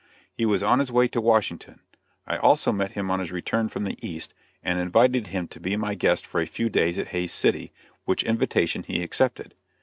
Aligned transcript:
He 0.33 0.47
was 0.47 0.63
on 0.63 0.79
his 0.79 0.91
way 0.91 1.07
to 1.09 1.21
Washington. 1.21 1.79
I 2.25 2.35
also 2.35 2.71
met 2.71 2.93
him 2.93 3.11
on 3.11 3.19
his 3.19 3.31
return 3.31 3.69
from 3.69 3.83
the 3.83 3.99
East, 4.01 4.33
and 4.63 4.79
invited 4.79 5.27
him 5.27 5.47
to 5.49 5.59
be 5.59 5.77
my 5.77 5.93
guest 5.93 6.25
for 6.25 6.41
a 6.41 6.47
few 6.47 6.69
days 6.69 6.97
at 6.97 7.09
Hays 7.09 7.31
City, 7.31 7.71
which 8.05 8.23
invitation 8.23 8.81
he 8.81 9.03
accepted. 9.03 9.53